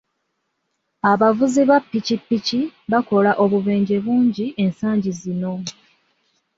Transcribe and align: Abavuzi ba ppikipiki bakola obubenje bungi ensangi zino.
Abavuzi 1.11 1.61
ba 1.69 1.77
ppikipiki 1.83 2.59
bakola 2.91 3.31
obubenje 3.43 3.97
bungi 4.05 4.45
ensangi 4.63 5.11
zino. 5.21 5.53